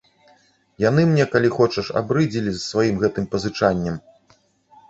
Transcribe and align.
Яны 0.83 1.03
мне, 1.09 1.27
калі 1.35 1.51
хочаш, 1.57 1.91
абрыдзелі 2.01 2.51
з 2.57 2.65
сваім 2.71 2.95
гэтым 3.05 3.25
пазычаннем. 3.37 3.95